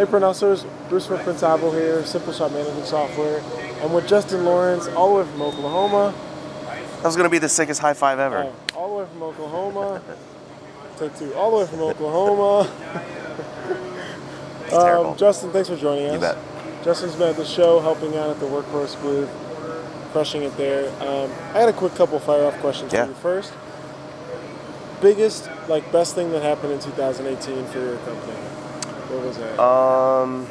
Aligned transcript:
Hey, 0.00 0.06
Print 0.06 0.24
Hustlers, 0.24 0.64
Bruce 0.88 1.04
from 1.04 1.18
Prince 1.18 1.42
Printavo 1.42 1.74
here, 1.74 2.02
Simple 2.06 2.32
Shop 2.32 2.50
Management 2.52 2.86
Software. 2.86 3.42
I'm 3.82 3.92
with 3.92 4.08
Justin 4.08 4.46
Lawrence, 4.46 4.86
all 4.86 5.14
the 5.14 5.22
way 5.22 5.30
from 5.30 5.42
Oklahoma. 5.42 6.14
That 6.64 7.04
was 7.04 7.16
going 7.16 7.26
to 7.26 7.30
be 7.30 7.36
the 7.36 7.50
sickest 7.50 7.82
high 7.82 7.92
five 7.92 8.18
ever. 8.18 8.38
Uh, 8.38 8.52
all 8.76 8.96
the 8.96 9.02
way 9.02 9.10
from 9.10 9.22
Oklahoma. 9.22 10.00
Take 10.96 11.18
two. 11.18 11.34
All 11.34 11.50
the 11.50 11.56
way 11.58 11.66
from 11.66 11.80
Oklahoma. 11.80 12.60
um, 14.72 15.18
Justin, 15.18 15.50
thanks 15.50 15.68
for 15.68 15.76
joining 15.76 16.06
us. 16.06 16.14
You 16.14 16.20
bet. 16.20 16.38
Justin's 16.82 17.16
been 17.16 17.28
at 17.28 17.36
the 17.36 17.44
show, 17.44 17.80
helping 17.80 18.16
out 18.16 18.30
at 18.30 18.40
the 18.40 18.46
Workforce 18.46 18.94
booth, 18.94 19.28
crushing 20.12 20.44
it 20.44 20.56
there. 20.56 20.88
Um, 21.02 21.30
I 21.54 21.60
had 21.60 21.68
a 21.68 21.74
quick 21.74 21.94
couple 21.94 22.18
fire-off 22.20 22.58
questions 22.60 22.90
Yeah. 22.90 23.04
for 23.04 23.10
you. 23.10 23.14
First, 23.16 23.52
biggest, 25.02 25.50
like, 25.68 25.92
best 25.92 26.14
thing 26.14 26.32
that 26.32 26.40
happened 26.42 26.72
in 26.72 26.80
2018 26.80 27.66
for 27.66 27.78
your 27.80 27.96
company? 27.98 28.49
What 29.10 29.26
was 29.26 29.36
that? 29.38 29.58
Um, 29.60 30.46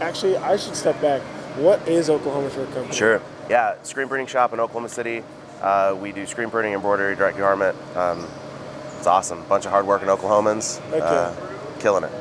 Actually, 0.00 0.36
I 0.38 0.56
should 0.56 0.76
step 0.76 1.00
back. 1.00 1.20
What 1.56 1.86
is 1.88 2.08
Oklahoma 2.08 2.50
Shirt 2.50 2.72
Company? 2.72 2.94
sure. 2.94 3.20
Yeah, 3.48 3.74
screen 3.82 4.08
printing 4.08 4.26
shop 4.26 4.52
in 4.52 4.60
Oklahoma 4.60 4.88
City. 4.88 5.24
Uh, 5.60 5.96
we 6.00 6.12
do 6.12 6.24
screen 6.26 6.50
printing, 6.50 6.72
embroidery, 6.72 7.16
direct 7.16 7.36
garment. 7.36 7.76
Um, 7.96 8.26
it's 8.96 9.06
awesome. 9.06 9.42
Bunch 9.48 9.64
of 9.66 9.72
hardworking 9.72 10.08
Oklahomans. 10.08 10.80
Okay. 10.92 11.00
Uh, 11.00 11.34
killing 11.80 12.04
it. 12.04 12.12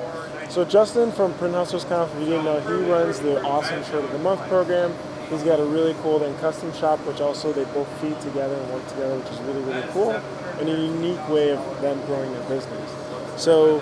So 0.49 0.65
Justin 0.65 1.11
from 1.11 1.33
Print 1.35 1.53
Hustlers 1.53 1.85
Conf, 1.85 2.11
if 2.15 2.19
you 2.21 2.25
didn't 2.25 2.45
know, 2.45 2.59
he 2.61 2.89
runs 2.91 3.19
the 3.19 3.41
Awesome 3.43 3.83
Shirt 3.83 4.03
of 4.03 4.11
the 4.11 4.19
Month 4.19 4.41
program. 4.49 4.93
He's 5.29 5.43
got 5.43 5.59
a 5.59 5.63
really 5.65 5.93
cool 6.01 6.17
then 6.17 6.35
custom 6.39 6.73
shop, 6.73 6.99
which 7.05 7.21
also 7.21 7.53
they 7.53 7.65
both 7.65 7.87
feed 8.01 8.19
together 8.21 8.55
and 8.55 8.73
work 8.73 8.87
together, 8.87 9.15
which 9.19 9.31
is 9.31 9.39
really 9.41 9.61
really 9.61 9.87
cool, 9.89 10.09
and 10.11 10.67
a 10.67 10.71
unique 10.71 11.29
way 11.29 11.51
of 11.51 11.81
them 11.81 12.03
growing 12.07 12.31
their 12.31 12.49
business. 12.49 12.91
So 13.37 13.79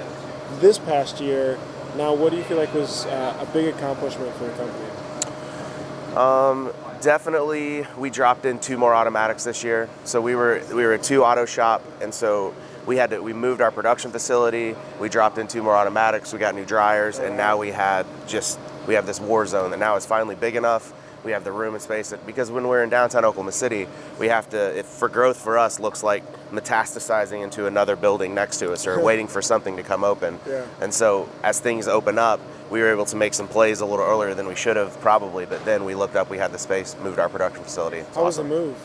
this 0.60 0.80
past 0.80 1.20
year, 1.20 1.58
now 1.96 2.14
what 2.14 2.32
do 2.32 2.38
you 2.38 2.44
feel 2.44 2.58
like 2.58 2.74
was 2.74 3.06
uh, 3.06 3.38
a 3.40 3.46
big 3.54 3.74
accomplishment 3.74 4.34
for 4.36 4.46
the 4.46 4.54
company? 4.54 6.16
Um, 6.16 6.72
definitely, 7.02 7.86
we 7.98 8.09
dropped 8.09 8.45
in 8.45 8.59
two 8.59 8.78
more 8.78 8.94
automatics 8.94 9.44
this 9.44 9.64
year. 9.64 9.89
So 10.04 10.22
we 10.22 10.36
were 10.36 10.62
we 10.70 10.84
were 10.84 10.94
a 10.94 11.00
two 11.00 11.23
auto 11.23 11.45
shop, 11.45 11.84
and 12.02 12.14
so 12.14 12.54
we 12.86 12.98
had 12.98 13.12
to 13.12 13.22
we 13.22 13.34
moved 13.34 13.62
our 13.62 13.72
production 13.72 14.12
facility. 14.12 14.76
We 15.00 15.09
dropped 15.09 15.38
in 15.38 15.48
two 15.48 15.62
more 15.62 15.76
automatics. 15.76 16.34
We 16.34 16.39
got 16.39 16.56
new 16.56 16.66
dryers, 16.66 17.20
and 17.20 17.38
now 17.38 17.58
we 17.58 17.70
had 17.70 18.06
just 18.28 18.59
we 18.88 18.94
have 18.95 19.06
this 19.06 19.20
war 19.20 19.45
zone 19.45 19.72
that 19.72 19.80
now 19.80 19.95
is 19.95 20.06
finally 20.06 20.36
big 20.36 20.56
enough. 20.56 20.94
We 21.28 21.33
have 21.33 21.44
the 21.44 21.52
room 21.52 21.73
and 21.73 21.83
space 21.83 22.11
that, 22.11 22.25
because 22.25 22.50
when 22.50 22.70
we're 22.70 22.83
in 22.83 22.89
downtown 22.89 23.25
Oklahoma 23.25 23.52
City, 23.52 23.86
we 24.17 24.30
have 24.30 24.50
to. 24.52 24.80
If 24.80 24.86
for 24.86 25.09
growth 25.09 25.36
for 25.36 25.58
us 25.58 25.78
looks 25.78 26.02
like 26.02 26.23
metastasizing 26.52 27.44
into 27.44 27.67
another 27.67 27.97
building 27.97 28.33
next 28.33 28.59
to 28.59 28.72
us 28.72 28.88
or 28.88 29.03
waiting 29.03 29.28
for 29.28 29.42
something 29.42 29.75
to 29.75 29.83
come 29.83 30.05
open. 30.05 30.39
Yeah. 30.48 30.66
And 30.80 30.94
so 30.94 31.28
as 31.44 31.59
things 31.59 31.89
open 31.89 32.17
up, 32.17 32.39
we 32.70 32.80
were 32.80 32.89
able 32.94 33.03
to 33.08 33.17
make 33.17 33.33
some 33.33 33.50
plays 33.50 33.81
a 33.81 33.86
little 33.86 34.05
earlier 34.05 34.33
than 34.36 34.48
we 34.48 34.55
should 34.55 34.78
have 34.78 34.98
probably. 35.02 35.45
But 35.45 35.66
then 35.66 35.83
we 35.83 35.95
looked 35.95 36.16
up, 36.16 36.30
we 36.30 36.38
had 36.38 36.53
the 36.53 36.58
space, 36.58 36.95
moved 37.03 37.20
our 37.20 37.28
production 37.28 37.61
facility. 37.61 37.98
It's 37.98 38.16
How 38.16 38.23
was 38.23 38.38
the 38.38 38.45
move? 38.45 38.78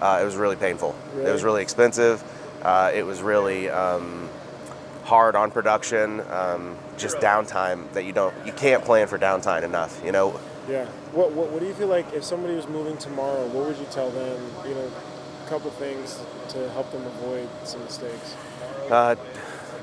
Uh, 0.00 0.20
it 0.22 0.24
was 0.24 0.36
really 0.36 0.54
painful. 0.54 0.94
Really? 1.16 1.30
It 1.30 1.32
was 1.32 1.42
really 1.42 1.62
expensive. 1.62 2.22
Uh, 2.62 2.92
it 2.94 3.04
was 3.04 3.22
really 3.22 3.68
um, 3.70 4.28
hard 5.02 5.34
on 5.34 5.50
production. 5.50 6.20
Um, 6.30 6.76
just 6.96 7.16
downtime 7.16 7.92
that 7.94 8.04
you 8.04 8.12
don't, 8.12 8.34
you 8.46 8.52
can't 8.52 8.84
plan 8.84 9.08
for 9.08 9.18
downtime 9.18 9.64
enough. 9.64 10.00
You 10.04 10.12
know, 10.12 10.38
Yeah. 10.68 10.84
What, 11.12 11.32
what 11.32 11.50
What 11.50 11.60
do 11.60 11.66
you 11.66 11.74
feel 11.74 11.88
like 11.88 12.12
if 12.12 12.24
somebody 12.24 12.54
was 12.54 12.68
moving 12.68 12.96
tomorrow? 12.98 13.46
What 13.46 13.66
would 13.66 13.78
you 13.78 13.86
tell 13.90 14.10
them? 14.10 14.40
You 14.66 14.74
know, 14.74 14.90
a 15.44 15.48
couple 15.48 15.70
things 15.72 16.20
to 16.50 16.68
help 16.70 16.90
them 16.92 17.04
avoid 17.06 17.48
some 17.64 17.82
mistakes. 17.82 18.34
Uh, 18.90 19.16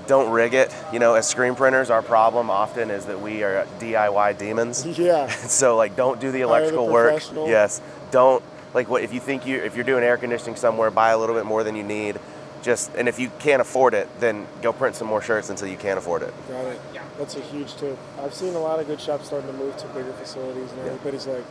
don't 0.07 0.31
rig 0.31 0.53
it. 0.53 0.73
You 0.93 0.99
know, 0.99 1.15
as 1.15 1.27
screen 1.27 1.55
printers, 1.55 1.89
our 1.89 2.01
problem 2.01 2.49
often 2.49 2.91
is 2.91 3.05
that 3.05 3.19
we 3.19 3.43
are 3.43 3.65
DIY 3.79 4.37
demons. 4.37 4.85
Yeah. 4.97 5.27
so 5.29 5.75
like, 5.75 5.95
don't 5.95 6.19
do 6.21 6.31
the 6.31 6.41
Hire 6.41 6.47
the 6.47 6.53
electrical 6.53 6.87
work. 6.87 7.21
Yes. 7.33 7.81
Don't 8.11 8.43
like 8.73 8.89
what 8.89 9.01
if 9.03 9.13
you 9.13 9.19
think 9.19 9.45
you 9.47 9.57
if 9.57 9.75
you're 9.75 9.85
doing 9.85 10.03
air 10.03 10.17
conditioning 10.17 10.55
somewhere, 10.55 10.91
buy 10.91 11.09
a 11.09 11.17
little 11.17 11.35
bit 11.35 11.45
more 11.45 11.63
than 11.63 11.75
you 11.75 11.83
need. 11.83 12.19
Just 12.65 12.95
and 12.95 13.07
if 13.07 13.19
you 13.19 13.29
can't 13.37 13.61
afford 13.61 13.93
it, 13.93 14.09
then 14.19 14.47
go 14.63 14.73
print 14.73 14.95
some 14.95 15.07
more 15.07 15.21
shirts 15.21 15.51
until 15.51 15.67
you 15.67 15.77
can 15.77 15.99
afford 15.99 16.23
it. 16.23 16.33
Got 16.49 16.65
it. 16.65 16.79
That's 17.19 17.35
a 17.35 17.41
huge 17.41 17.75
tip. 17.75 17.95
I've 18.19 18.33
seen 18.33 18.55
a 18.55 18.59
lot 18.59 18.79
of 18.79 18.87
good 18.87 18.99
shops 18.99 19.27
starting 19.27 19.47
to 19.51 19.53
move 19.53 19.77
to 19.77 19.87
bigger 19.89 20.11
facilities, 20.13 20.71
and 20.71 20.79
everybody's 20.81 21.27
like, 21.27 21.43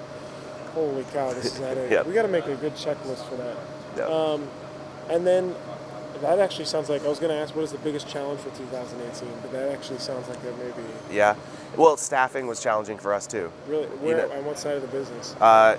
"Holy 0.74 1.04
cow, 1.12 1.32
this 1.32 1.44
is 1.46 1.60
not 1.66 1.76
it." 1.76 1.92
Yeah. 1.92 2.02
We 2.02 2.14
got 2.14 2.22
to 2.22 2.28
make 2.28 2.46
a 2.46 2.56
good 2.56 2.74
checklist 2.74 3.28
for 3.28 3.36
that. 3.36 3.56
Yeah. 3.96 4.06
Um, 4.06 4.48
and 5.08 5.24
then 5.24 5.54
that 6.20 6.40
actually 6.40 6.64
sounds 6.64 6.88
like 6.88 7.04
I 7.04 7.08
was 7.08 7.20
going 7.20 7.30
to 7.30 7.38
ask 7.40 7.54
what 7.54 7.62
is 7.62 7.70
the 7.70 7.78
biggest 7.78 8.08
challenge 8.08 8.40
for 8.40 8.50
2018, 8.50 9.28
but 9.40 9.52
that 9.52 9.70
actually 9.70 10.00
sounds 10.00 10.28
like 10.28 10.42
there 10.42 10.52
may 10.56 10.72
be 10.72 11.14
Yeah. 11.14 11.36
Well, 11.76 11.96
staffing 11.96 12.48
was 12.48 12.60
challenging 12.60 12.98
for 12.98 13.14
us 13.14 13.28
too. 13.28 13.52
really 13.68 13.86
where 13.86 14.16
know- 14.28 14.34
on 14.34 14.44
what 14.44 14.58
side 14.58 14.74
of 14.74 14.82
the 14.82 14.88
business. 14.88 15.36
Uh, 15.40 15.76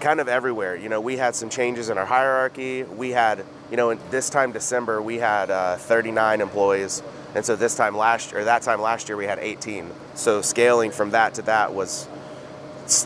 kind 0.00 0.20
of 0.20 0.28
everywhere. 0.28 0.76
You 0.76 0.88
know, 0.88 1.00
we 1.00 1.18
had 1.18 1.34
some 1.34 1.50
changes 1.50 1.90
in 1.90 1.98
our 1.98 2.06
hierarchy. 2.06 2.84
We 2.84 3.10
had, 3.10 3.44
you 3.70 3.76
know, 3.76 3.90
in 3.90 3.98
this 4.10 4.30
time 4.30 4.52
December 4.52 5.00
we 5.02 5.16
had 5.16 5.50
uh, 5.50 5.76
39 5.76 6.40
employees, 6.40 7.02
and 7.34 7.44
so 7.44 7.56
this 7.56 7.74
time 7.74 7.96
last 7.96 8.32
or 8.32 8.44
that 8.44 8.62
time 8.62 8.80
last 8.80 9.08
year 9.08 9.16
we 9.16 9.26
had 9.26 9.38
18. 9.38 9.90
So 10.14 10.42
scaling 10.42 10.90
from 10.90 11.10
that 11.10 11.34
to 11.34 11.42
that 11.42 11.74
was 11.74 12.08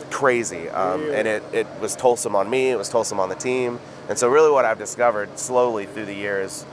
crazy, 0.09 0.69
um, 0.69 1.01
and 1.11 1.27
it 1.27 1.43
it 1.51 1.67
was 1.79 1.95
toilsome 1.95 2.35
on 2.35 2.49
me. 2.49 2.69
It 2.69 2.77
was 2.77 2.89
toilsome 2.89 3.19
on 3.19 3.29
the 3.29 3.35
team, 3.35 3.79
and 4.09 4.17
so 4.17 4.29
really 4.29 4.51
what 4.51 4.65
I've 4.65 4.79
discovered 4.79 5.37
slowly 5.37 5.85
through 5.85 6.05
the 6.05 6.15
years. 6.15 6.63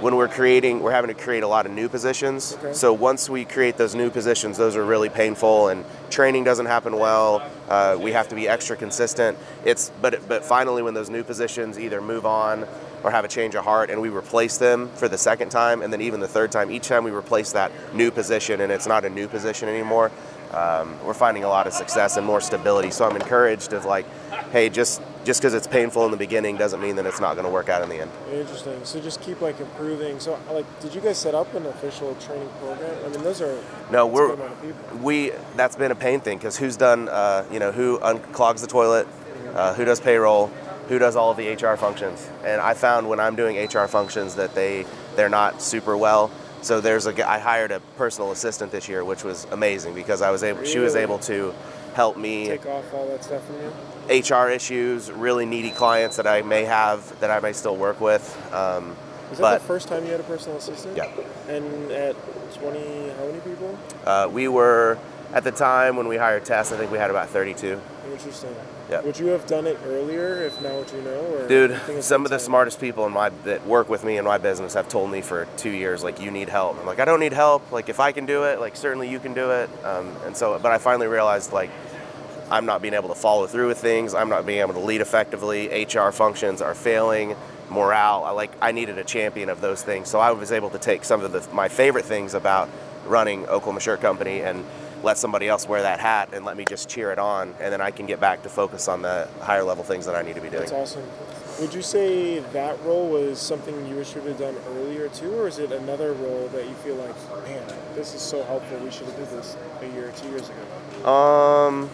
When 0.00 0.16
we're 0.16 0.28
creating, 0.28 0.82
we're 0.82 0.92
having 0.92 1.08
to 1.08 1.20
create 1.20 1.42
a 1.42 1.48
lot 1.48 1.64
of 1.64 1.72
new 1.72 1.88
positions. 1.88 2.54
Okay. 2.58 2.74
So 2.74 2.92
once 2.92 3.30
we 3.30 3.46
create 3.46 3.78
those 3.78 3.94
new 3.94 4.10
positions, 4.10 4.58
those 4.58 4.76
are 4.76 4.84
really 4.84 5.08
painful, 5.08 5.68
and 5.68 5.86
training 6.10 6.44
doesn't 6.44 6.66
happen 6.66 6.98
well. 6.98 7.42
Uh, 7.68 7.98
we 8.00 8.12
have 8.12 8.28
to 8.28 8.34
be 8.34 8.48
extra 8.48 8.76
consistent. 8.76 9.36
It's 9.64 9.90
but 10.00 10.26
but 10.28 10.44
finally, 10.44 10.82
when 10.82 10.94
those 10.94 11.10
new 11.10 11.24
positions 11.24 11.78
either 11.78 12.00
move 12.00 12.26
on 12.26 12.66
or 13.02 13.10
have 13.10 13.24
a 13.24 13.28
change 13.28 13.54
of 13.54 13.64
heart, 13.64 13.90
and 13.90 14.00
we 14.00 14.08
replace 14.08 14.58
them 14.58 14.88
for 14.94 15.08
the 15.08 15.18
second 15.18 15.50
time, 15.50 15.82
and 15.82 15.92
then 15.92 16.00
even 16.00 16.20
the 16.20 16.28
third 16.28 16.50
time, 16.50 16.70
each 16.70 16.88
time 16.88 17.04
we 17.04 17.10
replace 17.10 17.52
that 17.52 17.70
new 17.94 18.10
position, 18.10 18.60
and 18.60 18.72
it's 18.72 18.86
not 18.86 19.04
a 19.04 19.10
new 19.10 19.28
position 19.28 19.68
anymore. 19.68 20.10
Um, 20.56 20.98
we're 21.04 21.12
finding 21.12 21.44
a 21.44 21.48
lot 21.48 21.66
of 21.66 21.74
success 21.74 22.16
and 22.16 22.26
more 22.26 22.40
stability. 22.40 22.90
So 22.90 23.06
I'm 23.06 23.14
encouraged 23.14 23.74
of 23.74 23.84
like, 23.84 24.06
hey, 24.52 24.70
just 24.70 25.02
just 25.24 25.40
because 25.40 25.54
it's 25.54 25.66
painful 25.66 26.04
in 26.06 26.12
the 26.12 26.16
beginning 26.16 26.56
doesn't 26.56 26.80
mean 26.80 26.96
that 26.96 27.04
it's 27.04 27.20
not 27.20 27.34
going 27.34 27.44
to 27.44 27.50
work 27.50 27.68
out 27.68 27.82
in 27.82 27.88
the 27.88 28.00
end. 28.00 28.10
Interesting. 28.32 28.82
So 28.84 29.00
just 29.00 29.20
keep 29.20 29.40
like 29.40 29.60
improving. 29.60 30.18
So 30.18 30.38
like, 30.50 30.64
did 30.80 30.94
you 30.94 31.00
guys 31.02 31.18
set 31.18 31.34
up 31.34 31.52
an 31.54 31.66
official 31.66 32.14
training 32.14 32.48
program? 32.60 32.96
I 33.04 33.08
mean, 33.08 33.22
those 33.22 33.42
are 33.42 33.60
No, 33.90 34.06
we're 34.06 34.32
of 34.32 35.02
we. 35.02 35.32
That's 35.56 35.76
been 35.76 35.90
a 35.90 35.96
pain 35.96 36.20
thing 36.20 36.38
because 36.38 36.56
who's 36.56 36.76
done? 36.76 37.10
Uh, 37.10 37.44
you 37.52 37.58
know, 37.58 37.70
who 37.70 37.98
unclogs 37.98 38.62
the 38.62 38.66
toilet? 38.66 39.06
Uh, 39.54 39.74
who 39.74 39.84
does 39.84 40.00
payroll? 40.00 40.46
Who 40.88 40.98
does 40.98 41.16
all 41.16 41.32
of 41.32 41.36
the 41.36 41.48
HR 41.48 41.76
functions? 41.76 42.26
And 42.44 42.60
I 42.60 42.74
found 42.74 43.08
when 43.08 43.20
I'm 43.20 43.36
doing 43.36 43.56
HR 43.58 43.88
functions 43.88 44.36
that 44.36 44.54
they 44.54 44.86
they're 45.16 45.28
not 45.28 45.60
super 45.60 45.96
well. 45.96 46.30
So 46.66 46.80
there's 46.80 47.06
a 47.06 47.30
I 47.30 47.38
hired 47.38 47.70
a 47.70 47.78
personal 47.96 48.32
assistant 48.32 48.72
this 48.72 48.88
year, 48.88 49.04
which 49.04 49.22
was 49.22 49.46
amazing 49.52 49.94
because 49.94 50.20
I 50.20 50.32
was 50.32 50.42
able. 50.42 50.64
She 50.64 50.80
was 50.80 50.96
able 50.96 51.20
to 51.20 51.54
help 51.94 52.16
me 52.16 52.48
Take 52.48 52.66
off 52.66 52.92
all 52.92 53.06
that 53.06 53.22
stuff 53.22 53.40
from 53.46 53.54
you. 53.62 54.20
HR 54.20 54.50
issues, 54.50 55.12
really 55.12 55.46
needy 55.46 55.70
clients 55.70 56.16
that 56.16 56.26
I 56.26 56.42
may 56.42 56.64
have 56.64 57.20
that 57.20 57.30
I 57.30 57.38
may 57.38 57.52
still 57.52 57.76
work 57.76 58.00
with. 58.00 58.36
Um, 58.52 58.96
Was 59.30 59.38
that 59.38 59.42
but 59.42 59.58
the 59.60 59.64
first 59.64 59.86
time 59.86 60.06
you 60.06 60.10
had 60.10 60.18
a 60.18 60.24
personal 60.24 60.58
assistant? 60.58 60.96
Yeah. 60.96 61.08
And 61.46 61.92
at 61.92 62.16
20, 62.54 63.10
how 63.10 63.26
many 63.26 63.38
people? 63.40 63.78
uh, 64.04 64.28
we 64.28 64.48
were 64.48 64.98
at 65.32 65.44
the 65.44 65.52
time 65.52 65.96
when 65.96 66.08
we 66.08 66.16
hired 66.16 66.44
Tess. 66.44 66.72
I 66.72 66.76
think 66.76 66.90
we 66.90 66.98
had 66.98 67.10
about 67.10 67.28
32. 67.28 67.80
Interesting. 68.10 68.54
Yeah. 68.88 69.00
Would 69.00 69.18
you 69.18 69.26
have 69.26 69.46
done 69.46 69.66
it 69.66 69.78
earlier 69.84 70.42
if 70.42 70.60
now 70.62 70.78
what 70.78 70.92
you 70.92 71.02
know? 71.02 71.20
Or 71.20 71.48
Dude, 71.48 71.70
you 71.70 71.76
think 71.76 71.98
it's 71.98 72.06
some 72.06 72.24
of 72.24 72.30
the 72.30 72.38
smartest 72.38 72.80
people 72.80 73.04
in 73.06 73.12
my 73.12 73.30
that 73.44 73.66
work 73.66 73.88
with 73.88 74.04
me 74.04 74.16
in 74.16 74.24
my 74.24 74.38
business 74.38 74.74
have 74.74 74.88
told 74.88 75.10
me 75.10 75.20
for 75.20 75.46
two 75.56 75.70
years, 75.70 76.04
like, 76.04 76.20
you 76.20 76.30
need 76.30 76.48
help. 76.48 76.78
I'm 76.78 76.86
like, 76.86 77.00
I 77.00 77.04
don't 77.04 77.20
need 77.20 77.32
help. 77.32 77.72
Like, 77.72 77.88
if 77.88 77.98
I 77.98 78.12
can 78.12 78.26
do 78.26 78.44
it, 78.44 78.60
like, 78.60 78.76
certainly 78.76 79.10
you 79.10 79.18
can 79.18 79.34
do 79.34 79.50
it. 79.50 79.68
Um, 79.84 80.14
and 80.24 80.36
so, 80.36 80.58
but 80.60 80.70
I 80.70 80.78
finally 80.78 81.08
realized, 81.08 81.52
like, 81.52 81.70
I'm 82.48 82.64
not 82.64 82.80
being 82.80 82.94
able 82.94 83.08
to 83.08 83.14
follow 83.16 83.46
through 83.48 83.68
with 83.68 83.78
things. 83.78 84.14
I'm 84.14 84.28
not 84.28 84.46
being 84.46 84.60
able 84.60 84.74
to 84.74 84.80
lead 84.80 85.00
effectively. 85.00 85.84
HR 85.84 86.12
functions 86.12 86.62
are 86.62 86.74
failing. 86.74 87.34
Morale. 87.68 88.22
I 88.24 88.30
like. 88.30 88.52
I 88.62 88.70
needed 88.70 88.96
a 88.98 89.02
champion 89.02 89.48
of 89.48 89.60
those 89.60 89.82
things. 89.82 90.08
So 90.08 90.20
I 90.20 90.30
was 90.30 90.52
able 90.52 90.70
to 90.70 90.78
take 90.78 91.02
some 91.02 91.22
of 91.22 91.32
the 91.32 91.44
my 91.52 91.66
favorite 91.68 92.04
things 92.04 92.34
about 92.34 92.68
running 93.06 93.44
Oklahoma 93.46 93.80
Shirt 93.80 94.00
Company 94.00 94.40
and 94.40 94.64
let 95.06 95.16
somebody 95.16 95.48
else 95.48 95.68
wear 95.68 95.82
that 95.82 96.00
hat 96.00 96.30
and 96.32 96.44
let 96.44 96.56
me 96.56 96.64
just 96.64 96.88
cheer 96.88 97.12
it 97.12 97.18
on, 97.18 97.54
and 97.60 97.72
then 97.72 97.80
I 97.80 97.92
can 97.92 98.06
get 98.06 98.18
back 98.18 98.42
to 98.42 98.48
focus 98.48 98.88
on 98.88 99.02
the 99.02 99.28
higher 99.40 99.62
level 99.62 99.84
things 99.84 100.04
that 100.04 100.16
I 100.16 100.22
need 100.22 100.34
to 100.34 100.40
be 100.40 100.50
doing. 100.50 100.62
That's 100.62 100.72
awesome. 100.72 101.04
Would 101.60 101.72
you 101.72 101.80
say 101.80 102.40
that 102.40 102.82
role 102.82 103.08
was 103.08 103.40
something 103.40 103.86
you 103.86 103.94
would 103.94 104.06
have 104.08 104.38
done 104.38 104.56
earlier 104.68 105.08
too, 105.08 105.32
or 105.32 105.46
is 105.46 105.60
it 105.60 105.70
another 105.70 106.12
role 106.12 106.48
that 106.48 106.66
you 106.66 106.74
feel 106.74 106.96
like, 106.96 107.14
man, 107.44 107.62
this 107.94 108.14
is 108.14 108.20
so 108.20 108.42
helpful, 108.42 108.78
we 108.78 108.90
should 108.90 109.06
have 109.06 109.16
did 109.16 109.30
this 109.30 109.56
a 109.80 109.86
year 109.86 110.08
or 110.08 110.12
two 110.12 110.28
years 110.28 110.50
ago? 110.50 111.08
Um, 111.08 111.88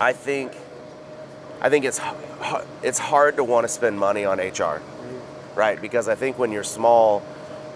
I 0.00 0.12
think, 0.12 0.52
I 1.62 1.70
think 1.70 1.84
it's 1.84 2.00
it's 2.82 2.98
hard 2.98 3.36
to 3.36 3.44
want 3.44 3.64
to 3.64 3.68
spend 3.68 3.98
money 3.98 4.24
on 4.24 4.40
HR, 4.40 4.82
right? 5.54 5.80
Because 5.80 6.08
I 6.08 6.16
think 6.16 6.38
when 6.40 6.50
you're 6.50 6.64
small, 6.64 7.22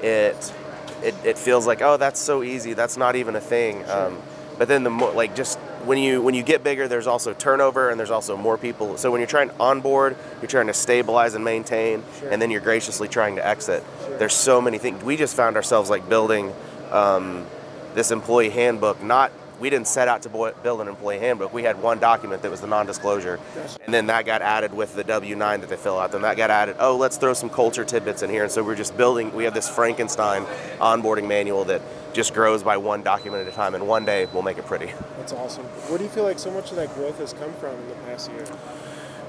it 0.02 0.52
it, 1.02 1.14
it 1.24 1.38
feels 1.38 1.66
like 1.66 1.82
oh 1.82 1.96
that's 1.96 2.20
so 2.20 2.42
easy 2.42 2.74
that's 2.74 2.96
not 2.96 3.16
even 3.16 3.36
a 3.36 3.40
thing. 3.40 3.88
Um, 3.88 4.18
but 4.58 4.66
then 4.68 4.82
the 4.82 4.90
more 4.90 5.12
like 5.12 5.36
just 5.36 5.58
when 5.84 5.98
you 5.98 6.20
when 6.20 6.34
you 6.34 6.42
get 6.42 6.64
bigger 6.64 6.88
there's 6.88 7.06
also 7.06 7.32
turnover 7.32 7.90
and 7.90 7.98
there's 7.98 8.10
also 8.10 8.36
more 8.36 8.58
people. 8.58 8.96
So 8.96 9.10
when 9.10 9.20
you're 9.20 9.28
trying 9.28 9.50
to 9.50 9.54
onboard 9.60 10.16
you're 10.42 10.48
trying 10.50 10.66
to 10.66 10.74
stabilize 10.74 11.34
and 11.34 11.44
maintain 11.44 12.02
Sure. 12.18 12.30
and 12.30 12.42
then 12.42 12.50
you're 12.50 12.60
graciously 12.60 13.08
trying 13.08 13.36
to 13.36 13.46
exit. 13.46 13.84
Sure. 14.04 14.18
there's 14.18 14.34
so 14.34 14.60
many 14.60 14.78
things. 14.78 15.02
We 15.04 15.16
just 15.16 15.36
found 15.36 15.56
ourselves 15.56 15.90
like 15.90 16.08
building 16.08 16.52
um, 16.90 17.46
this 17.94 18.10
employee 18.10 18.50
handbook 18.50 19.02
not 19.02 19.30
we 19.60 19.70
didn't 19.70 19.86
set 19.88 20.08
out 20.08 20.22
to 20.22 20.28
build 20.62 20.80
an 20.80 20.88
employee 20.88 21.18
handbook 21.18 21.52
we 21.52 21.62
had 21.62 21.80
one 21.82 21.98
document 21.98 22.42
that 22.42 22.50
was 22.50 22.60
the 22.60 22.66
non-disclosure 22.66 23.38
and 23.84 23.94
then 23.94 24.06
that 24.06 24.24
got 24.24 24.42
added 24.42 24.72
with 24.72 24.94
the 24.94 25.04
w9 25.04 25.60
that 25.60 25.68
they 25.68 25.76
fill 25.76 25.98
out 25.98 26.12
then 26.12 26.22
that 26.22 26.36
got 26.36 26.50
added 26.50 26.76
oh 26.78 26.96
let's 26.96 27.16
throw 27.16 27.32
some 27.32 27.50
culture 27.50 27.84
tidbits 27.84 28.22
in 28.22 28.30
here 28.30 28.42
and 28.42 28.52
so 28.52 28.62
we're 28.62 28.74
just 28.74 28.96
building 28.96 29.34
we 29.34 29.44
have 29.44 29.54
this 29.54 29.68
frankenstein 29.68 30.44
onboarding 30.78 31.26
manual 31.26 31.64
that 31.64 31.82
just 32.12 32.34
grows 32.34 32.62
by 32.62 32.76
one 32.76 33.02
document 33.02 33.46
at 33.46 33.52
a 33.52 33.54
time 33.56 33.74
and 33.74 33.86
one 33.86 34.04
day 34.04 34.26
we'll 34.32 34.42
make 34.42 34.58
it 34.58 34.66
pretty 34.66 34.92
That's 35.18 35.32
awesome. 35.32 35.64
Where 35.64 35.98
do 35.98 36.04
you 36.04 36.10
feel 36.10 36.24
like 36.24 36.38
so 36.38 36.50
much 36.50 36.70
of 36.70 36.76
that 36.76 36.94
growth 36.94 37.18
has 37.18 37.32
come 37.32 37.52
from 37.54 37.74
in 37.74 37.88
the 37.88 37.94
past 38.06 38.30
year? 38.30 38.46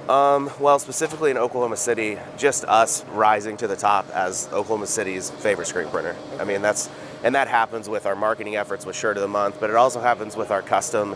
Um, 0.09 0.49
well, 0.59 0.79
specifically 0.79 1.29
in 1.29 1.37
Oklahoma 1.37 1.77
City, 1.77 2.17
just 2.37 2.65
us 2.65 3.05
rising 3.09 3.57
to 3.57 3.67
the 3.67 3.75
top 3.75 4.09
as 4.11 4.47
Oklahoma 4.47 4.87
City's 4.87 5.29
favorite 5.29 5.67
screen 5.67 5.87
printer. 5.89 6.15
I 6.39 6.45
mean, 6.45 6.61
that's 6.63 6.89
and 7.23 7.35
that 7.35 7.47
happens 7.47 7.89
with 7.89 8.05
our 8.05 8.15
marketing 8.15 8.55
efforts 8.55 8.85
with 8.85 8.95
Shirt 8.95 9.17
of 9.17 9.21
the 9.21 9.27
Month, 9.27 9.59
but 9.59 9.69
it 9.69 9.75
also 9.75 9.99
happens 9.99 10.35
with 10.35 10.51
our 10.51 10.61
custom 10.61 11.15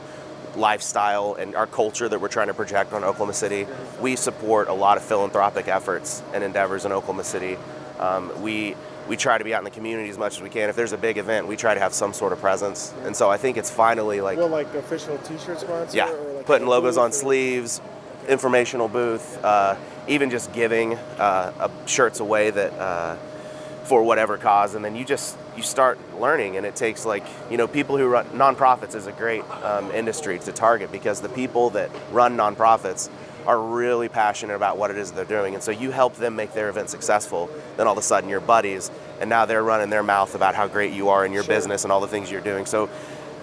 lifestyle 0.55 1.33
and 1.35 1.55
our 1.55 1.65
culture 1.67 2.07
that 2.07 2.19
we're 2.21 2.27
trying 2.27 2.47
to 2.47 2.53
project 2.53 2.94
on 2.94 3.03
Oklahoma 3.03 3.33
City. 3.33 3.65
We 4.00 4.15
support 4.15 4.67
a 4.67 4.73
lot 4.73 4.97
of 4.97 5.03
philanthropic 5.03 5.67
efforts 5.67 6.21
and 6.33 6.44
endeavors 6.44 6.85
in 6.85 6.91
Oklahoma 6.91 7.23
City. 7.23 7.57
Um, 8.00 8.31
we 8.41 8.75
we 9.09 9.17
try 9.17 9.38
to 9.38 9.44
be 9.44 9.53
out 9.53 9.57
in 9.57 9.65
the 9.65 9.69
community 9.69 10.09
as 10.09 10.17
much 10.17 10.38
as 10.38 10.41
we 10.41 10.50
can. 10.50 10.69
If 10.69 10.77
there's 10.77 10.94
a 10.94 10.97
big 10.97 11.17
event, 11.17 11.45
we 11.45 11.57
try 11.57 11.73
to 11.73 11.79
have 11.81 11.94
some 11.94 12.13
sort 12.13 12.31
of 12.31 12.39
presence. 12.39 12.94
And 13.03 13.13
so 13.13 13.29
I 13.29 13.35
think 13.35 13.57
it's 13.57 13.69
finally 13.69 14.21
like 14.21 14.38
Well, 14.38 14.47
like 14.47 14.73
official 14.75 15.17
T-shirt 15.17 15.59
sponsor. 15.59 15.97
yeah, 15.97 16.09
or 16.09 16.33
like 16.38 16.45
putting 16.45 16.67
logos 16.67 16.95
on 16.95 17.09
or- 17.09 17.13
sleeves, 17.13 17.81
informational 18.29 18.88
booth, 18.88 19.44
uh, 19.44 19.75
even 20.07 20.29
just 20.29 20.53
giving 20.53 20.94
uh, 21.19 21.51
uh, 21.59 21.69
shirts 21.85 22.21
away 22.21 22.50
that 22.51 22.71
uh, 22.73 23.17
for 23.83 24.03
whatever 24.03 24.38
cause, 24.38 24.75
and 24.75 24.83
then 24.83 24.95
you 24.95 25.03
just 25.06 25.38
you 25.57 25.63
start 25.63 25.97
learning, 26.19 26.57
and 26.57 26.65
it 26.65 26.75
takes 26.75 27.06
like 27.06 27.24
you 27.50 27.57
know 27.57 27.68
people 27.68 27.97
who 27.97 28.07
run 28.07 28.25
nonprofits 28.30 28.95
is 28.95 29.07
a 29.07 29.12
great 29.12 29.44
um, 29.63 29.91
industry 29.91 30.39
to 30.39 30.51
target 30.51 30.91
because 30.91 31.21
the 31.21 31.30
people 31.30 31.69
that 31.71 31.89
run 32.12 32.38
nonprofits 32.38 33.09
are 33.45 33.59
really 33.62 34.07
passionate 34.07 34.56
about 34.56 34.77
what 34.77 34.89
it 34.89 34.97
is 34.97 35.12
they're 35.12 35.25
doing, 35.25 35.53
and 35.53 35.62
so 35.62 35.71
you 35.71 35.91
help 35.91 36.15
them 36.15 36.35
make 36.35 36.53
their 36.53 36.69
event 36.69 36.89
successful. 36.89 37.50
Then 37.75 37.88
all 37.88 37.94
of 37.94 38.00
a 38.00 38.01
sudden 38.01 38.30
you're 38.30 38.39
buddies, 38.39 38.89
and 39.19 39.30
now 39.30 39.45
they're 39.45 39.63
running 39.63 39.89
their 39.89 40.03
mouth 40.03 40.33
about 40.33 40.56
how 40.56 40.68
great 40.68 40.94
you 40.94 41.09
are 41.09 41.25
in 41.25 41.33
your 41.33 41.44
Sure. 41.44 41.56
business 41.56 41.83
and 41.83 41.91
all 41.91 42.00
the 42.00 42.07
things 42.07 42.31
you're 42.31 42.39
doing. 42.41 42.65
So 42.65 42.89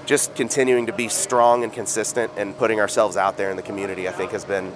just 0.07 0.35
continuing 0.35 0.87
to 0.87 0.93
be 0.93 1.09
strong 1.09 1.63
and 1.65 1.73
consistent 1.73 2.33
and 2.37 2.57
putting 2.57 2.81
ourselves 2.81 3.17
out 3.19 3.37
there 3.37 3.51
in 3.51 3.57
the 3.57 3.63
community, 3.63 4.09
I 4.09 4.13
think, 4.13 4.33
has 4.33 4.45
been 4.45 4.73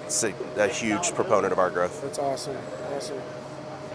a 0.57 0.67
huge 0.67 1.13
proponent 1.15 1.51
of 1.51 1.59
our 1.59 1.71
growth. 1.71 2.01
That's 2.03 2.19
awesome. 2.19 2.57
Awesome. 2.95 3.19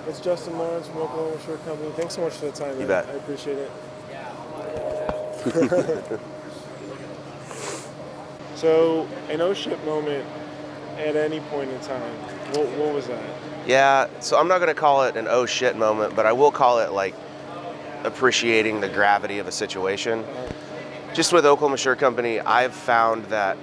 It's 0.06 0.20
Justin 0.20 0.58
Lawrence 0.58 0.88
from 0.88 0.98
Oklahoma 0.98 1.40
Shirt 1.44 1.64
Company. 1.64 1.90
Thanks 1.92 2.14
so 2.14 2.22
much 2.22 2.32
for 2.34 2.46
the 2.46 2.52
time. 2.52 2.78
man. 2.78 2.88
bet. 2.88 3.06
I 3.06 3.12
appreciate 3.12 3.58
it. 3.58 3.70
so, 8.54 9.08
an 9.28 9.40
O 9.40 9.54
ship 9.54 9.82
moment 9.84 10.26
at 10.98 11.16
any 11.16 11.40
point 11.40 11.70
in 11.70 11.80
time. 11.80 12.12
What, 12.54 12.66
what 12.78 12.94
was 12.94 13.06
that? 13.06 13.22
Yeah, 13.66 14.08
so 14.20 14.38
I'm 14.38 14.48
not 14.48 14.58
going 14.58 14.68
to 14.68 14.74
call 14.74 15.04
it 15.04 15.16
an 15.16 15.26
oh 15.28 15.46
shit 15.46 15.76
moment, 15.76 16.16
but 16.16 16.26
I 16.26 16.32
will 16.32 16.50
call 16.50 16.80
it 16.80 16.92
like 16.92 17.14
appreciating 18.04 18.80
the 18.80 18.88
gravity 18.88 19.38
of 19.38 19.46
a 19.46 19.52
situation. 19.52 20.20
Uh-huh. 20.20 20.52
Just 21.14 21.32
with 21.32 21.44
Oklahoma 21.44 21.76
Shirt 21.76 21.98
Company, 21.98 22.40
I've 22.40 22.74
found 22.74 23.26
that 23.26 23.56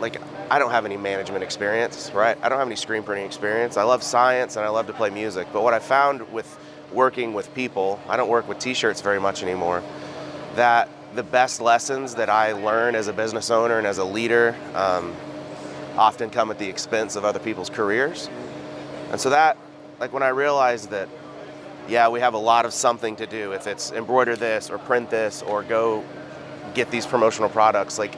like 0.00 0.20
I 0.52 0.58
don't 0.58 0.70
have 0.70 0.84
any 0.84 0.98
management 0.98 1.42
experience, 1.42 2.10
right? 2.12 2.36
I 2.42 2.50
don't 2.50 2.58
have 2.58 2.68
any 2.68 2.76
screen 2.76 3.02
printing 3.04 3.24
experience. 3.24 3.78
I 3.78 3.84
love 3.84 4.02
science 4.02 4.56
and 4.56 4.66
I 4.66 4.68
love 4.68 4.86
to 4.88 4.92
play 4.92 5.08
music, 5.08 5.48
but 5.50 5.62
what 5.62 5.72
I 5.72 5.78
found 5.78 6.30
with 6.30 6.58
working 6.92 7.32
with 7.32 7.54
people, 7.54 7.98
I 8.06 8.18
don't 8.18 8.28
work 8.28 8.46
with 8.46 8.58
t-shirts 8.58 9.00
very 9.00 9.18
much 9.18 9.42
anymore, 9.42 9.82
that 10.56 10.90
the 11.14 11.22
best 11.22 11.62
lessons 11.62 12.16
that 12.16 12.28
I 12.28 12.52
learn 12.52 12.94
as 12.94 13.08
a 13.08 13.14
business 13.14 13.50
owner 13.50 13.78
and 13.78 13.86
as 13.86 13.96
a 13.96 14.04
leader 14.04 14.54
um, 14.74 15.16
often 15.96 16.28
come 16.28 16.50
at 16.50 16.58
the 16.58 16.68
expense 16.68 17.16
of 17.16 17.24
other 17.24 17.38
people's 17.38 17.70
careers. 17.70 18.28
And 19.10 19.18
so 19.18 19.30
that, 19.30 19.56
like 20.00 20.12
when 20.12 20.22
I 20.22 20.28
realized 20.28 20.90
that, 20.90 21.08
yeah, 21.88 22.10
we 22.10 22.20
have 22.20 22.34
a 22.34 22.38
lot 22.38 22.66
of 22.66 22.74
something 22.74 23.16
to 23.16 23.26
do. 23.26 23.52
If 23.52 23.66
it's 23.66 23.90
embroider 23.90 24.36
this 24.36 24.68
or 24.68 24.76
print 24.76 25.08
this 25.08 25.40
or 25.40 25.62
go 25.62 26.04
get 26.74 26.90
these 26.90 27.06
promotional 27.06 27.48
products, 27.48 27.98
like 27.98 28.16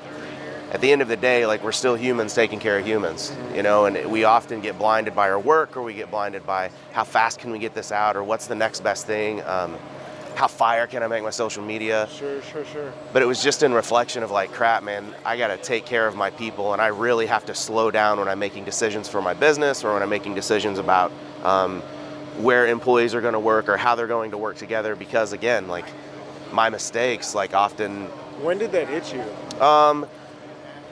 at 0.75 0.81
the 0.81 0.91
end 0.91 1.00
of 1.00 1.06
the 1.06 1.17
day, 1.17 1.47
like 1.47 1.62
we're 1.62 1.71
still 1.71 1.94
humans 1.94 2.35
taking 2.35 2.59
care 2.59 2.76
of 2.76 2.85
humans, 2.85 3.32
you 3.55 3.62
know, 3.62 3.87
and 3.87 4.11
we 4.11 4.25
often 4.25 4.61
get 4.61 4.76
blinded 4.76 5.15
by 5.15 5.31
our 5.31 5.38
work 5.38 5.76
or 5.76 5.82
we 5.85 5.94
get 5.94 6.11
blinded 6.11 6.44
by 6.44 6.69
how 6.93 7.05
fast 7.05 7.38
can 7.38 7.53
we 7.53 7.61
get 7.61 7.75
this 7.75 7.93
out 7.93 8.17
or 8.17 8.25
what's 8.25 8.49
the 8.49 8.56
next 8.56 8.82
best 8.82 9.06
thing. 9.06 9.41
Um, 9.44 9.79
how 10.35 10.49
fire 10.49 10.88
can 10.88 11.05
I 11.05 11.06
make 11.06 11.23
my 11.23 11.31
social 11.31 11.62
media? 11.62 12.09
Sure, 12.11 12.43
sure, 12.43 12.65
sure. 12.65 12.93
but 13.12 13.23
it 13.23 13.26
was 13.26 13.41
just 13.41 13.62
in 13.62 13.73
reflection 13.73 14.25
of 14.25 14.32
like 14.32 14.50
crap 14.50 14.82
man 14.82 15.15
i 15.25 15.37
got 15.38 15.47
to 15.47 15.56
take 15.56 15.87
care 15.87 16.09
of 16.09 16.17
my 16.17 16.31
people 16.31 16.73
and 16.73 16.82
i 16.82 16.88
really 16.88 17.27
have 17.27 17.47
to 17.47 17.55
slow 17.55 17.88
down 17.93 18.19
when 18.19 18.27
i'm 18.27 18.41
making 18.41 18.65
decisions 18.65 19.09
for 19.09 19.23
my 19.23 19.32
business 19.32 19.85
or 19.85 19.93
when 19.94 20.03
i'm 20.03 20.09
making 20.11 20.35
decisions 20.35 20.81
about 20.81 21.12
um, 21.44 21.81
where 22.38 22.67
employees 22.67 23.15
are 23.15 23.20
going 23.20 23.35
to 23.35 23.38
work 23.38 23.69
or 23.69 23.77
how 23.77 23.94
they're 23.94 24.09
going 24.09 24.32
to 24.32 24.37
work 24.38 24.56
together 24.56 24.97
because 24.97 25.32
again 25.32 25.69
like 25.69 25.85
my 26.50 26.69
mistakes 26.69 27.32
like 27.32 27.55
often 27.55 28.06
When 28.43 28.59
did 28.59 28.73
that 28.73 28.88
hit 28.88 29.15
you? 29.15 29.65
um, 29.65 30.05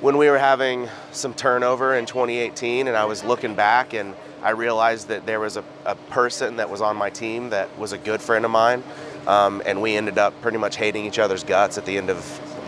when 0.03 0.17
we 0.17 0.29
were 0.29 0.39
having 0.39 0.89
some 1.13 1.33
turnover 1.33 1.95
in 1.95 2.07
2018 2.07 2.89
and 2.89 2.97
I 2.97 3.05
was 3.05 3.23
looking 3.23 3.55
back 3.55 3.95
and 3.95 4.17
I 4.43 4.51
realized 4.51 5.07
that 5.09 5.27
there 5.27 5.39
was 5.39 5.57
a, 5.57 5.63
a 5.87 5.95
person 5.95 6.57
that 6.57 6.69
was 6.69 6.81
on 6.81 6.97
my 6.97 7.09
team 7.09 7.51
that 7.51 7.79
was 7.79 7.93
a 7.93 7.99
good 7.99 8.21
friend 8.21 8.45
of 8.45 8.51
mine 8.51 8.83
um, 9.29 9.63
and 9.65 9.81
we 9.81 9.95
ended 9.95 10.19
up 10.19 10.39
pretty 10.43 10.59
much 10.59 10.75
hating 10.75 11.07
each 11.07 11.21
other's 11.21 11.45
guts 11.45 11.79
at 11.79 11.87
the 11.87 11.97
end 11.97 12.11
of 12.11 12.19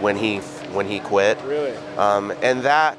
when 0.00 0.16
he 0.16 0.38
when 0.74 0.86
he 0.86 1.00
quit 1.00 1.36
Really? 1.42 1.76
um, 1.98 2.32
and 2.40 2.62
that 2.62 2.98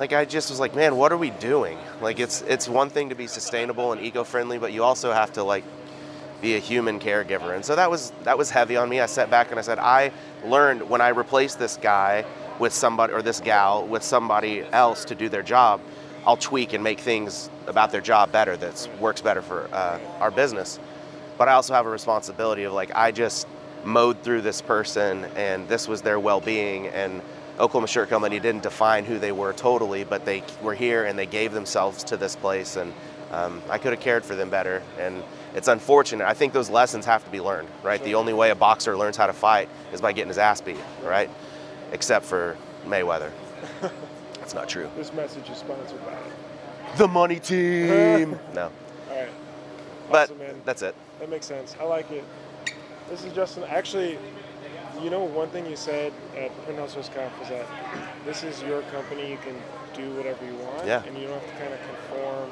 like 0.00 0.12
I 0.12 0.24
just 0.24 0.50
was 0.50 0.58
like 0.58 0.74
man 0.74 0.96
what 0.96 1.12
are 1.12 1.16
we 1.16 1.30
doing 1.30 1.78
like 2.00 2.18
it's 2.18 2.42
it's 2.42 2.68
one 2.68 2.90
thing 2.90 3.10
to 3.10 3.14
be 3.14 3.28
sustainable 3.28 3.92
and 3.92 4.00
eco-friendly 4.00 4.58
but 4.58 4.72
you 4.72 4.82
also 4.82 5.12
have 5.12 5.32
to 5.34 5.44
like 5.44 5.62
be 6.40 6.56
a 6.56 6.58
human 6.58 6.98
caregiver. 6.98 7.54
And 7.54 7.64
so 7.64 7.76
that 7.76 7.90
was 7.90 8.12
that 8.22 8.38
was 8.38 8.50
heavy 8.50 8.76
on 8.76 8.88
me. 8.88 9.00
I 9.00 9.06
sat 9.06 9.30
back 9.30 9.50
and 9.50 9.58
I 9.58 9.62
said, 9.62 9.78
I 9.78 10.10
learned 10.44 10.88
when 10.88 11.00
I 11.00 11.08
replaced 11.08 11.58
this 11.58 11.76
guy 11.76 12.24
with 12.60 12.72
somebody 12.72 13.12
or 13.12 13.22
this 13.22 13.40
gal 13.40 13.86
with 13.86 14.04
somebody 14.04 14.62
else 14.72 15.04
to 15.06 15.14
do 15.16 15.28
their 15.28 15.42
job, 15.42 15.80
I'll 16.26 16.36
tweak 16.36 16.74
and 16.74 16.84
make 16.84 17.00
things 17.00 17.50
about 17.66 17.90
their 17.90 18.00
job 18.00 18.30
better 18.30 18.56
that 18.58 18.88
works 19.00 19.20
better 19.20 19.42
for 19.42 19.68
uh, 19.72 19.98
our 20.20 20.30
business. 20.30 20.78
But 21.38 21.48
I 21.48 21.52
also 21.52 21.74
have 21.74 21.86
a 21.86 21.90
responsibility 21.90 22.64
of 22.64 22.72
like 22.72 22.94
I 22.94 23.10
just 23.10 23.48
mowed 23.84 24.22
through 24.22 24.42
this 24.42 24.60
person 24.60 25.24
and 25.36 25.66
this 25.66 25.88
was 25.88 26.02
their 26.02 26.20
well-being 26.20 26.88
and 26.88 27.22
Oklahoma 27.58 27.88
Shirt 27.88 28.08
Company 28.08 28.38
didn't 28.38 28.62
define 28.62 29.04
who 29.04 29.18
they 29.18 29.32
were 29.32 29.52
totally, 29.52 30.04
but 30.04 30.24
they 30.24 30.42
were 30.62 30.74
here 30.74 31.04
and 31.04 31.18
they 31.18 31.26
gave 31.26 31.52
themselves 31.52 32.04
to 32.04 32.16
this 32.16 32.36
place 32.36 32.76
and 32.76 32.92
um, 33.30 33.62
I 33.70 33.78
could 33.78 33.92
have 33.92 34.00
cared 34.00 34.24
for 34.24 34.34
them 34.34 34.50
better. 34.50 34.82
And 34.98 35.22
it's 35.54 35.68
unfortunate. 35.68 36.26
I 36.26 36.34
think 36.34 36.52
those 36.52 36.70
lessons 36.70 37.04
have 37.06 37.24
to 37.24 37.30
be 37.30 37.40
learned, 37.40 37.68
right? 37.82 38.02
The 38.02 38.14
only 38.14 38.32
way 38.32 38.50
a 38.50 38.54
boxer 38.54 38.96
learns 38.96 39.16
how 39.16 39.26
to 39.26 39.32
fight 39.32 39.68
is 39.92 40.00
by 40.00 40.12
getting 40.12 40.28
his 40.28 40.38
ass 40.38 40.60
beat, 40.60 40.78
right? 41.02 41.30
Except 41.92 42.24
for 42.24 42.56
Mayweather. 42.86 43.30
That's 44.34 44.54
not 44.54 44.68
true. 44.68 44.88
This 44.96 45.12
message 45.12 45.48
is 45.50 45.58
sponsored 45.58 46.04
by. 46.04 46.16
The 46.96 47.06
money 47.08 47.38
team. 47.38 48.38
no, 48.54 48.70
All 49.10 49.16
right. 49.16 49.28
but 50.10 50.30
Awesome, 50.30 50.62
that's 50.64 50.82
it. 50.82 50.94
That 51.20 51.30
makes 51.30 51.46
sense. 51.46 51.76
I 51.78 51.84
like 51.84 52.10
it. 52.10 52.24
This 53.08 53.24
is 53.24 53.32
Justin. 53.32 53.62
Actually, 53.64 54.18
you 55.00 55.08
know, 55.08 55.20
one 55.20 55.48
thing 55.50 55.66
you 55.66 55.76
said 55.76 56.12
at 56.36 56.50
Print 56.64 56.80
Hustlers 56.80 57.06
Wisconsin 57.08 57.38
was 57.38 57.48
that 57.50 57.66
this 58.24 58.42
is 58.42 58.60
your 58.62 58.82
company. 58.82 59.30
You 59.30 59.36
can 59.38 59.54
do 59.94 60.10
whatever 60.16 60.44
you 60.44 60.54
want, 60.54 60.84
Yeah. 60.86 61.04
and 61.04 61.16
you 61.16 61.28
don't 61.28 61.40
have 61.40 61.48
to 61.52 61.58
kind 61.62 61.72
of 61.72 61.80
conform 61.86 62.50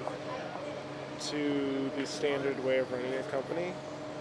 to 1.30 1.90
the 1.96 2.06
standard 2.06 2.62
way 2.64 2.78
of 2.78 2.90
running 2.92 3.12
a 3.14 3.22
company. 3.24 3.72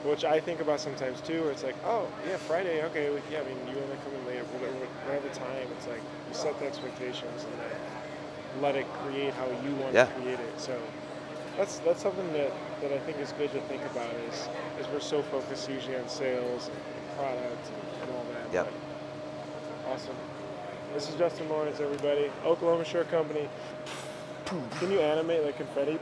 Which 0.07 0.23
I 0.23 0.39
think 0.39 0.61
about 0.61 0.79
sometimes 0.79 1.19
too, 1.21 1.41
where 1.41 1.51
it's 1.51 1.63
like, 1.63 1.75
oh 1.85 2.07
yeah, 2.25 2.37
Friday, 2.37 2.81
okay, 2.85 3.09
well, 3.09 3.19
yeah. 3.29 3.41
I 3.41 3.43
mean, 3.43 3.57
you 3.67 3.75
want 3.75 3.91
to 3.91 3.97
come 3.97 4.13
in 4.15 4.25
later, 4.25 4.43
whatever, 4.55 4.73
whatever 5.05 5.27
time. 5.35 5.67
It's 5.77 5.85
like 5.87 5.99
you 5.99 6.33
set 6.33 6.57
the 6.59 6.65
expectations 6.65 7.43
and 7.43 7.53
then 7.59 8.61
let 8.61 8.75
it 8.77 8.87
create 9.03 9.33
how 9.33 9.47
you 9.65 9.75
want 9.75 9.93
Yeah. 9.93 10.05
to 10.05 10.11
create 10.21 10.39
it. 10.39 10.59
So 10.59 10.79
that's 11.57 11.79
that's 11.79 12.01
something 12.01 12.31
that, 12.33 12.51
that 12.81 12.93
I 12.93 12.99
think 12.99 13.19
is 13.19 13.33
good 13.33 13.51
to 13.51 13.59
think 13.67 13.83
about 13.91 14.13
is 14.31 14.47
is 14.79 14.87
we're 14.93 15.01
so 15.01 15.21
focused 15.23 15.69
usually 15.69 15.97
on 15.97 16.07
sales 16.07 16.69
and, 16.69 16.77
product 17.17 17.67
and, 17.67 18.01
and 18.03 18.11
all 18.15 18.25
that. 18.31 18.53
Yep. 18.53 18.71
Awesome. 19.91 20.15
This 20.93 21.09
is 21.09 21.15
Justin 21.15 21.49
Lawrence, 21.49 21.81
everybody. 21.81 22.31
Oklahoma 22.45 22.85
Shirt 22.85 23.11
Company. 23.11 23.49
Can 24.79 24.89
you 24.89 25.01
animate 25.01 25.43
like 25.43 25.57
confetti? 25.57 25.99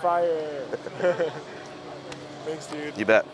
Fire. 0.00 0.64
Thanks, 2.44 2.66
dude. 2.66 2.96
You 2.96 3.04
bet. 3.04 3.26